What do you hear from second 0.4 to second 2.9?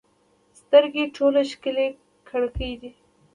سترګې ټولو ښکلې کړکۍ